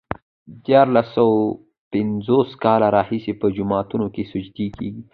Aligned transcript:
د 0.03 0.03
دیارلس 0.65 1.07
سوه 1.15 1.37
پنځوس 1.93 2.49
کاله 2.63 2.87
راهيسې 2.97 3.33
په 3.41 3.47
جوماتونو 3.57 4.07
کې 4.13 4.23
سجدې 4.31 4.67
کېږي. 4.77 5.01